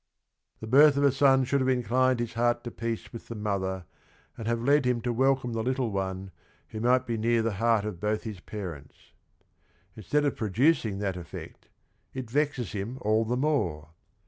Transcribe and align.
TheJbi 0.63 0.87
rth 0.89 0.97
of 0.97 1.03
a 1.03 1.11
son 1.11 1.43
should 1.43 1.59
have 1.61 1.69
inclined 1.69 2.19
his 2.19 2.33
hea 2.33 2.41
rt 2.49 2.63
to 2.63 2.71
pea 2.71 2.95
ce 2.95 3.13
with 3.13 3.27
the 3.27 3.35
mother 3.35 3.85
and 4.35 4.47
have 4.47 4.59
led 4.63 4.83
him 4.83 4.99
to 5.01 5.13
welcome 5.13 5.53
the 5.53 5.61
little 5.61 5.91
one 5.91 6.31
wh 6.73 6.77
o 6.77 6.79
might 6.79 7.05
be 7.05 7.17
near 7.19 7.43
the 7.43 7.53
heart 7.61 7.85
of 7.85 7.99
both 7.99 8.23
his 8.23 8.39
parents. 8.39 9.11
Inst 9.95 10.15
ead 10.15 10.25
of 10.25 10.35
prod 10.37 10.53
ucing 10.55 10.97
that 11.01 11.17
effect, 11.17 11.67
i 12.15 12.21
t 12.21 12.25
vexes 12.33 12.71
him 12.71 12.97
all 13.01 13.25
the 13.25 13.37
more 13.37 13.89